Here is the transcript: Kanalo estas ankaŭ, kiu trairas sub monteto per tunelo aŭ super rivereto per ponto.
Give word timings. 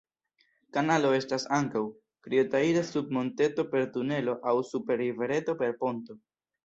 Kanalo 0.75 1.11
estas 1.17 1.43
ankaŭ, 1.57 1.83
kiu 2.27 2.45
trairas 2.55 2.89
sub 2.95 3.13
monteto 3.19 3.67
per 3.75 3.85
tunelo 3.99 4.35
aŭ 4.53 4.55
super 4.71 5.01
rivereto 5.07 5.57
per 5.61 5.77
ponto. 5.85 6.19